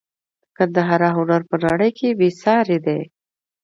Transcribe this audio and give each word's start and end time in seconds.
د 0.03 0.03
ګندهارا 0.57 1.09
هنر 1.17 1.41
په 1.49 1.55
نړۍ 1.65 1.91
کې 1.97 2.09
بې 2.19 2.29
ساري 2.41 2.77
دی 2.85 2.99